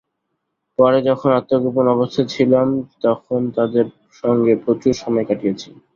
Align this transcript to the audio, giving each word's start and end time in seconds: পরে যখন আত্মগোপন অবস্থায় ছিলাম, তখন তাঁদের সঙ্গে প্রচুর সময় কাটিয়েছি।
পরে 0.79 0.99
যখন 1.09 1.29
আত্মগোপন 1.39 1.85
অবস্থায় 1.89 2.27
ছিলাম, 2.27 2.67
তখন 3.03 3.39
তাঁদের 3.57 3.85
সঙ্গে 4.23 4.53
প্রচুর 4.63 4.93
সময় 5.01 5.25
কাটিয়েছি। 5.29 5.69